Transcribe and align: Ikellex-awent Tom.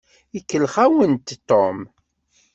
Ikellex-awent 0.37 1.27
Tom. 1.49 1.77